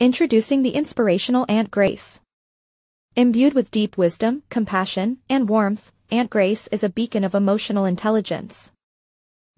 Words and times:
Introducing 0.00 0.62
the 0.62 0.76
inspirational 0.76 1.44
Aunt 1.48 1.72
Grace. 1.72 2.20
Imbued 3.16 3.54
with 3.54 3.72
deep 3.72 3.98
wisdom, 3.98 4.44
compassion, 4.48 5.18
and 5.28 5.48
warmth, 5.48 5.90
Aunt 6.12 6.30
Grace 6.30 6.68
is 6.68 6.84
a 6.84 6.88
beacon 6.88 7.24
of 7.24 7.34
emotional 7.34 7.84
intelligence. 7.84 8.70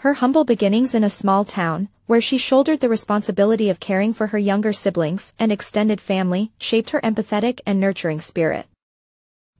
Her 0.00 0.12
humble 0.12 0.44
beginnings 0.44 0.94
in 0.94 1.02
a 1.02 1.08
small 1.08 1.46
town, 1.46 1.88
where 2.04 2.20
she 2.20 2.36
shouldered 2.36 2.80
the 2.80 2.90
responsibility 2.90 3.70
of 3.70 3.80
caring 3.80 4.12
for 4.12 4.26
her 4.26 4.36
younger 4.36 4.74
siblings 4.74 5.32
and 5.38 5.50
extended 5.50 6.02
family, 6.02 6.52
shaped 6.58 6.90
her 6.90 7.00
empathetic 7.00 7.60
and 7.64 7.80
nurturing 7.80 8.20
spirit. 8.20 8.66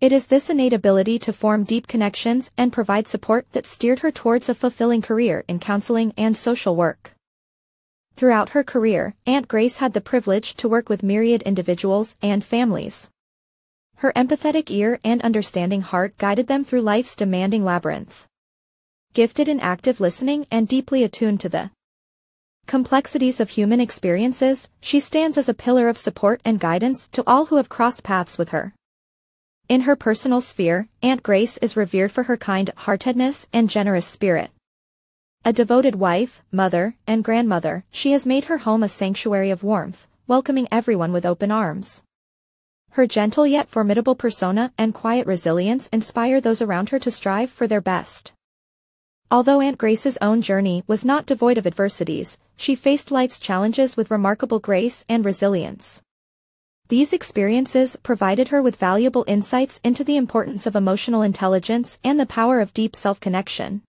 It 0.02 0.12
is 0.12 0.26
this 0.26 0.50
innate 0.50 0.74
ability 0.74 1.18
to 1.20 1.32
form 1.32 1.64
deep 1.64 1.86
connections 1.86 2.50
and 2.58 2.70
provide 2.70 3.08
support 3.08 3.46
that 3.52 3.64
steered 3.64 4.00
her 4.00 4.10
towards 4.10 4.50
a 4.50 4.54
fulfilling 4.54 5.00
career 5.00 5.42
in 5.48 5.58
counseling 5.58 6.12
and 6.18 6.36
social 6.36 6.76
work. 6.76 7.15
Throughout 8.16 8.50
her 8.50 8.64
career, 8.64 9.14
Aunt 9.26 9.46
Grace 9.46 9.76
had 9.76 9.92
the 9.92 10.00
privilege 10.00 10.54
to 10.54 10.70
work 10.70 10.88
with 10.88 11.02
myriad 11.02 11.42
individuals 11.42 12.16
and 12.22 12.42
families. 12.42 13.10
Her 13.96 14.10
empathetic 14.16 14.70
ear 14.70 14.98
and 15.04 15.20
understanding 15.20 15.82
heart 15.82 16.16
guided 16.16 16.46
them 16.46 16.64
through 16.64 16.80
life's 16.80 17.14
demanding 17.14 17.62
labyrinth. 17.62 18.26
Gifted 19.12 19.48
in 19.48 19.60
active 19.60 20.00
listening 20.00 20.46
and 20.50 20.66
deeply 20.66 21.04
attuned 21.04 21.40
to 21.40 21.50
the 21.50 21.70
complexities 22.66 23.38
of 23.38 23.50
human 23.50 23.80
experiences, 23.80 24.70
she 24.80 24.98
stands 24.98 25.36
as 25.36 25.50
a 25.50 25.54
pillar 25.54 25.86
of 25.86 25.98
support 25.98 26.40
and 26.42 26.58
guidance 26.58 27.08
to 27.08 27.22
all 27.26 27.46
who 27.46 27.56
have 27.56 27.68
crossed 27.68 28.02
paths 28.02 28.38
with 28.38 28.48
her. 28.48 28.72
In 29.68 29.82
her 29.82 29.94
personal 29.94 30.40
sphere, 30.40 30.88
Aunt 31.02 31.22
Grace 31.22 31.58
is 31.58 31.76
revered 31.76 32.12
for 32.12 32.22
her 32.22 32.38
kind-heartedness 32.38 33.46
and 33.52 33.68
generous 33.68 34.06
spirit. 34.06 34.50
A 35.46 35.52
devoted 35.52 35.94
wife, 35.94 36.42
mother, 36.50 36.96
and 37.06 37.22
grandmother, 37.22 37.84
she 37.92 38.10
has 38.10 38.26
made 38.26 38.46
her 38.46 38.58
home 38.58 38.82
a 38.82 38.88
sanctuary 38.88 39.50
of 39.50 39.62
warmth, 39.62 40.08
welcoming 40.26 40.66
everyone 40.72 41.12
with 41.12 41.24
open 41.24 41.52
arms. 41.52 42.02
Her 42.90 43.06
gentle 43.06 43.46
yet 43.46 43.68
formidable 43.68 44.16
persona 44.16 44.72
and 44.76 44.92
quiet 44.92 45.24
resilience 45.24 45.86
inspire 45.92 46.40
those 46.40 46.60
around 46.60 46.88
her 46.88 46.98
to 46.98 47.12
strive 47.12 47.48
for 47.48 47.68
their 47.68 47.80
best. 47.80 48.32
Although 49.30 49.60
Aunt 49.60 49.78
Grace's 49.78 50.18
own 50.20 50.42
journey 50.42 50.82
was 50.88 51.04
not 51.04 51.26
devoid 51.26 51.58
of 51.58 51.66
adversities, 51.68 52.38
she 52.56 52.74
faced 52.74 53.12
life's 53.12 53.38
challenges 53.38 53.96
with 53.96 54.10
remarkable 54.10 54.58
grace 54.58 55.04
and 55.08 55.24
resilience. 55.24 56.02
These 56.88 57.12
experiences 57.12 57.94
provided 57.94 58.48
her 58.48 58.60
with 58.60 58.74
valuable 58.74 59.24
insights 59.28 59.80
into 59.84 60.02
the 60.02 60.16
importance 60.16 60.66
of 60.66 60.74
emotional 60.74 61.22
intelligence 61.22 62.00
and 62.02 62.18
the 62.18 62.26
power 62.26 62.58
of 62.58 62.74
deep 62.74 62.96
self-connection. 62.96 63.82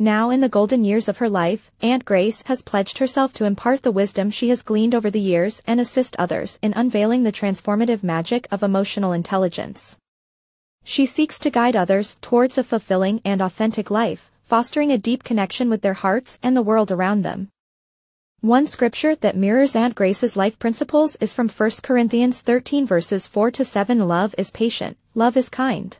Now 0.00 0.30
in 0.30 0.40
the 0.40 0.48
golden 0.48 0.84
years 0.84 1.08
of 1.08 1.16
her 1.16 1.28
life, 1.28 1.72
Aunt 1.80 2.04
Grace 2.04 2.44
has 2.46 2.62
pledged 2.62 2.98
herself 2.98 3.32
to 3.32 3.44
impart 3.44 3.82
the 3.82 3.90
wisdom 3.90 4.30
she 4.30 4.48
has 4.50 4.62
gleaned 4.62 4.94
over 4.94 5.10
the 5.10 5.20
years 5.20 5.60
and 5.66 5.80
assist 5.80 6.14
others 6.20 6.56
in 6.62 6.72
unveiling 6.74 7.24
the 7.24 7.32
transformative 7.32 8.04
magic 8.04 8.46
of 8.52 8.62
emotional 8.62 9.10
intelligence. 9.10 9.98
She 10.84 11.04
seeks 11.04 11.40
to 11.40 11.50
guide 11.50 11.74
others 11.74 12.16
towards 12.20 12.56
a 12.56 12.62
fulfilling 12.62 13.20
and 13.24 13.40
authentic 13.40 13.90
life, 13.90 14.30
fostering 14.44 14.92
a 14.92 14.98
deep 14.98 15.24
connection 15.24 15.68
with 15.68 15.82
their 15.82 15.94
hearts 15.94 16.38
and 16.44 16.56
the 16.56 16.62
world 16.62 16.92
around 16.92 17.22
them. 17.22 17.48
One 18.40 18.68
scripture 18.68 19.16
that 19.16 19.36
mirrors 19.36 19.74
Aunt 19.74 19.96
Grace's 19.96 20.36
life 20.36 20.60
principles 20.60 21.16
is 21.16 21.34
from 21.34 21.48
1 21.48 21.70
Corinthians 21.82 22.40
13 22.40 22.86
verses 22.86 23.26
4 23.26 23.50
to 23.50 23.64
7 23.64 24.06
Love 24.06 24.32
is 24.38 24.52
patient, 24.52 24.96
love 25.16 25.36
is 25.36 25.48
kind. 25.48 25.98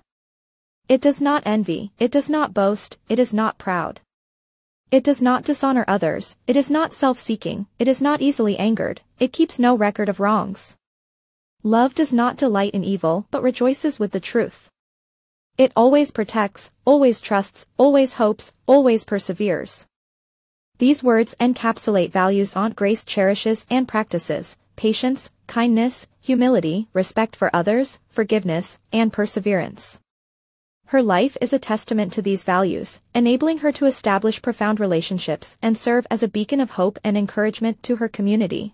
It 0.89 1.03
does 1.03 1.21
not 1.21 1.43
envy, 1.45 1.93
it 1.99 2.11
does 2.11 2.31
not 2.31 2.55
boast, 2.55 2.97
it 3.11 3.19
is 3.19 3.35
not 3.35 3.59
proud. 3.59 4.01
It 4.91 5.05
does 5.05 5.21
not 5.21 5.45
dishonor 5.45 5.85
others, 5.87 6.39
it 6.47 6.57
is 6.57 6.71
not 6.71 6.95
self-seeking, 6.95 7.67
it 7.79 7.87
is 7.87 8.01
not 8.01 8.23
easily 8.23 8.57
angered, 8.57 9.03
it 9.19 9.31
keeps 9.31 9.59
no 9.59 9.77
record 9.77 10.09
of 10.09 10.19
wrongs. 10.19 10.79
Love 11.63 11.95
does 11.95 12.11
not 12.11 12.39
delight 12.39 12.73
in 12.73 12.85
evil 12.85 13.27
but 13.31 13.43
rejoices 13.43 13.99
with 13.99 14.13
the 14.13 14.21
truth. 14.21 14.71
It 15.59 15.73
always 15.77 16.11
protects, 16.11 16.73
always 16.87 17.21
trusts, 17.21 17.67
always 17.77 18.15
hopes, 18.15 18.55
always 18.67 19.05
perseveres. 19.05 19.87
These 20.79 21.03
words 21.03 21.37
encapsulate 21.39 22.13
values 22.13 22.57
Aunt 22.57 22.77
Grace 22.77 23.05
cherishes 23.05 23.67
and 23.69 23.87
practices, 23.87 24.57
patience, 24.77 25.31
kindness, 25.49 26.09
humility, 26.19 26.89
respect 26.95 27.37
for 27.37 27.55
others, 27.55 28.01
forgiveness, 28.09 28.81
and 28.91 29.13
perseverance. 29.13 30.01
Her 30.89 31.03
life 31.03 31.37
is 31.43 31.53
a 31.53 31.59
testament 31.59 32.15
to 32.15 32.23
these 32.23 32.45
values, 32.45 33.03
enabling 33.15 33.59
her 33.59 33.71
to 33.73 33.85
establish 33.85 34.41
profound 34.41 34.81
relationships 34.81 35.59
and 35.61 35.77
serve 35.77 36.07
as 36.11 36.23
a 36.23 36.29
beacon 36.29 36.63
of 36.63 36.71
hope 36.71 36.99
and 37.05 37.15
encouragement 37.15 37.83
to 37.83 37.97
her 37.97 38.09
community. 38.09 38.73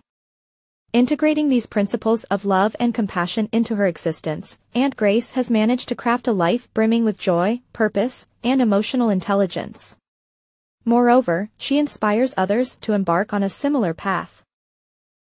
Integrating 0.93 1.49
these 1.49 1.65
principles 1.65 2.23
of 2.31 2.45
love 2.45 2.73
and 2.79 2.93
compassion 2.93 3.49
into 3.51 3.75
her 3.75 3.85
existence, 3.85 4.57
Aunt 4.73 4.95
Grace 4.95 5.31
has 5.31 5.51
managed 5.51 5.89
to 5.89 5.95
craft 5.95 6.25
a 6.29 6.31
life 6.31 6.73
brimming 6.73 7.03
with 7.03 7.17
joy, 7.17 7.59
purpose, 7.73 8.27
and 8.45 8.61
emotional 8.61 9.09
intelligence. 9.09 9.97
Moreover, 10.85 11.49
she 11.57 11.77
inspires 11.77 12.33
others 12.37 12.77
to 12.77 12.93
embark 12.93 13.33
on 13.33 13.43
a 13.43 13.49
similar 13.49 13.93
path. 13.93 14.41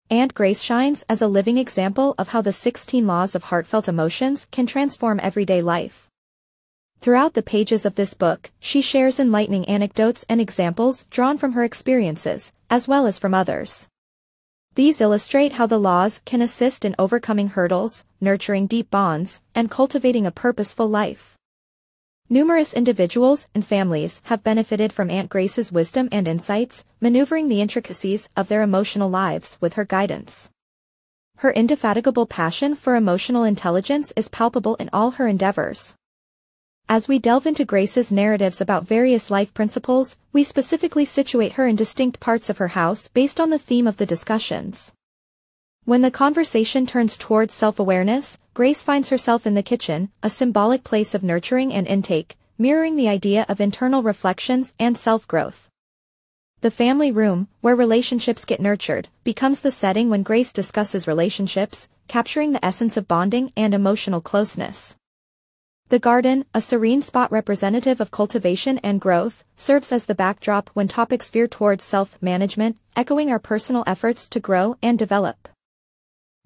Aunt 0.09 0.33
Grace 0.33 0.61
shines 0.61 1.03
as 1.09 1.21
a 1.21 1.27
living 1.27 1.57
example 1.57 2.15
of 2.17 2.29
how 2.29 2.41
the 2.41 2.53
16 2.53 3.05
laws 3.05 3.35
of 3.35 3.43
heartfelt 3.43 3.89
emotions 3.89 4.47
can 4.51 4.65
transform 4.65 5.19
everyday 5.21 5.61
life. 5.61 6.06
Throughout 7.01 7.35
the 7.35 7.43
pages 7.43 7.85
of 7.85 7.95
this 7.95 8.13
book, 8.13 8.51
she 8.59 8.81
shares 8.81 9.19
enlightening 9.19 9.65
anecdotes 9.65 10.25
and 10.27 10.41
examples 10.41 11.05
drawn 11.09 11.37
from 11.37 11.53
her 11.53 11.63
experiences, 11.63 12.53
as 12.69 12.87
well 12.87 13.05
as 13.05 13.19
from 13.19 13.33
others. 13.33 13.87
These 14.75 15.01
illustrate 15.01 15.53
how 15.53 15.65
the 15.65 15.79
laws 15.79 16.21
can 16.25 16.41
assist 16.41 16.85
in 16.85 16.95
overcoming 16.99 17.49
hurdles, 17.49 18.05
nurturing 18.19 18.67
deep 18.67 18.91
bonds, 18.91 19.41
and 19.55 19.71
cultivating 19.71 20.25
a 20.25 20.31
purposeful 20.31 20.87
life. 20.87 21.37
Numerous 22.29 22.73
individuals 22.73 23.47
and 23.55 23.65
families 23.65 24.21
have 24.25 24.43
benefited 24.43 24.91
from 24.91 25.09
Aunt 25.09 25.29
Grace's 25.29 25.71
wisdom 25.71 26.09
and 26.11 26.27
insights, 26.27 26.83
maneuvering 26.99 27.47
the 27.47 27.61
intricacies 27.61 28.27
of 28.35 28.49
their 28.49 28.61
emotional 28.61 29.09
lives 29.09 29.57
with 29.61 29.75
her 29.75 29.85
guidance. 29.85 30.51
Her 31.37 31.51
indefatigable 31.51 32.25
passion 32.25 32.75
for 32.75 32.95
emotional 32.95 33.43
intelligence 33.43 34.11
is 34.17 34.27
palpable 34.27 34.75
in 34.75 34.89
all 34.91 35.11
her 35.11 35.27
endeavors. 35.27 35.95
As 36.89 37.09
we 37.09 37.19
delve 37.19 37.45
into 37.45 37.65
Grace's 37.65 38.13
narratives 38.13 38.61
about 38.61 38.85
various 38.87 39.29
life 39.29 39.53
principles, 39.53 40.17
we 40.31 40.45
specifically 40.45 41.03
situate 41.03 41.53
her 41.53 41.67
in 41.67 41.75
distinct 41.75 42.21
parts 42.21 42.49
of 42.49 42.59
her 42.59 42.69
house 42.69 43.09
based 43.09 43.41
on 43.41 43.49
the 43.49 43.59
theme 43.59 43.87
of 43.87 43.97
the 43.97 44.05
discussions. 44.05 44.93
When 45.83 46.01
the 46.01 46.09
conversation 46.09 46.85
turns 46.85 47.17
towards 47.17 47.53
self-awareness, 47.53 48.39
Grace 48.53 48.83
finds 48.83 49.09
herself 49.09 49.45
in 49.45 49.53
the 49.53 49.63
kitchen, 49.63 50.11
a 50.23 50.29
symbolic 50.29 50.85
place 50.85 51.13
of 51.13 51.23
nurturing 51.23 51.73
and 51.73 51.85
intake, 51.85 52.37
mirroring 52.57 52.95
the 52.95 53.09
idea 53.09 53.45
of 53.49 53.59
internal 53.59 54.01
reflections 54.01 54.73
and 54.79 54.97
self-growth. 54.97 55.69
The 56.61 56.71
family 56.71 57.11
room, 57.11 57.49
where 57.59 57.75
relationships 57.75 58.45
get 58.45 58.61
nurtured, 58.61 59.09
becomes 59.25 59.59
the 59.59 59.71
setting 59.71 60.09
when 60.09 60.23
Grace 60.23 60.53
discusses 60.53 61.05
relationships, 61.05 61.89
capturing 62.07 62.53
the 62.53 62.63
essence 62.65 62.95
of 62.95 63.09
bonding 63.09 63.51
and 63.57 63.73
emotional 63.73 64.21
closeness. 64.21 64.95
The 65.89 65.99
garden, 65.99 66.43
a 66.53 66.59
serene 66.59 67.01
spot 67.01 67.31
representative 67.31 68.01
of 68.01 68.11
cultivation 68.11 68.77
and 68.79 68.99
growth, 68.99 69.45
serves 69.55 69.93
as 69.93 70.05
the 70.05 70.13
backdrop 70.13 70.69
when 70.73 70.89
topics 70.89 71.29
veer 71.29 71.47
towards 71.47 71.85
self-management, 71.85 72.77
echoing 72.97 73.31
our 73.31 73.39
personal 73.39 73.85
efforts 73.87 74.27
to 74.29 74.41
grow 74.41 74.75
and 74.81 74.99
develop. 74.99 75.47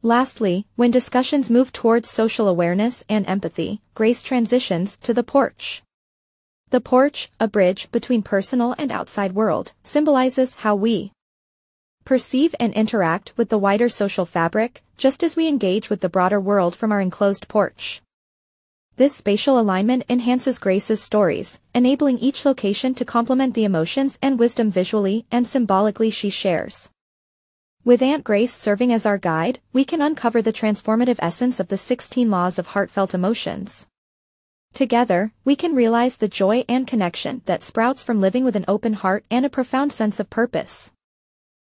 Lastly, 0.03 0.67
when 0.75 0.91
discussions 0.91 1.49
move 1.49 1.73
towards 1.73 2.07
social 2.07 2.47
awareness 2.47 3.03
and 3.09 3.25
empathy, 3.27 3.81
Grace 3.95 4.21
transitions 4.21 4.95
to 4.97 5.11
the 5.11 5.23
porch. 5.23 5.81
The 6.69 6.79
porch, 6.79 7.31
a 7.39 7.47
bridge 7.47 7.91
between 7.91 8.21
personal 8.21 8.75
and 8.77 8.91
outside 8.91 9.33
world, 9.33 9.73
symbolizes 9.81 10.53
how 10.55 10.75
we 10.75 11.13
perceive 12.05 12.53
and 12.59 12.73
interact 12.75 13.33
with 13.37 13.49
the 13.49 13.57
wider 13.57 13.89
social 13.89 14.27
fabric, 14.27 14.83
just 14.97 15.23
as 15.23 15.35
we 15.35 15.47
engage 15.47 15.89
with 15.89 16.01
the 16.01 16.09
broader 16.09 16.39
world 16.39 16.75
from 16.75 16.91
our 16.91 17.01
enclosed 17.01 17.47
porch. 17.47 18.03
This 19.01 19.15
spatial 19.15 19.57
alignment 19.57 20.03
enhances 20.09 20.59
Grace's 20.59 21.01
stories, 21.01 21.59
enabling 21.73 22.19
each 22.19 22.45
location 22.45 22.93
to 22.93 23.03
complement 23.03 23.55
the 23.55 23.63
emotions 23.63 24.19
and 24.21 24.37
wisdom 24.37 24.69
visually 24.69 25.25
and 25.31 25.47
symbolically 25.47 26.11
she 26.11 26.29
shares. 26.29 26.91
With 27.83 28.03
Aunt 28.03 28.23
Grace 28.23 28.53
serving 28.53 28.93
as 28.93 29.07
our 29.07 29.17
guide, 29.17 29.59
we 29.73 29.85
can 29.85 30.03
uncover 30.03 30.39
the 30.39 30.53
transformative 30.53 31.15
essence 31.17 31.59
of 31.59 31.69
the 31.69 31.77
16 31.77 32.29
laws 32.29 32.59
of 32.59 32.67
heartfelt 32.67 33.15
emotions. 33.15 33.87
Together, 34.75 35.33
we 35.43 35.55
can 35.55 35.73
realize 35.73 36.17
the 36.17 36.27
joy 36.27 36.63
and 36.69 36.85
connection 36.85 37.41
that 37.47 37.63
sprouts 37.63 38.03
from 38.03 38.21
living 38.21 38.43
with 38.43 38.55
an 38.55 38.65
open 38.67 38.93
heart 38.93 39.25
and 39.31 39.47
a 39.47 39.49
profound 39.49 39.91
sense 39.91 40.19
of 40.19 40.29
purpose. 40.29 40.93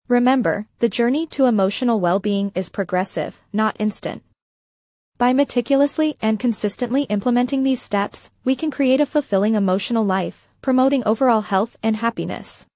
Remember, 0.08 0.66
the 0.80 0.88
journey 0.88 1.28
to 1.28 1.46
emotional 1.46 2.00
well-being 2.00 2.50
is 2.56 2.68
progressive, 2.68 3.40
not 3.52 3.76
instant. 3.78 4.24
By 5.22 5.32
meticulously 5.32 6.16
and 6.20 6.40
consistently 6.40 7.04
implementing 7.04 7.62
these 7.62 7.80
steps, 7.80 8.32
we 8.42 8.56
can 8.56 8.72
create 8.72 9.00
a 9.00 9.06
fulfilling 9.06 9.54
emotional 9.54 10.04
life, 10.04 10.48
promoting 10.62 11.04
overall 11.06 11.42
health 11.42 11.76
and 11.80 11.94
happiness. 11.94 12.66